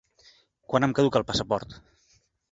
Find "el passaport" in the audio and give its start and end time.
1.21-1.77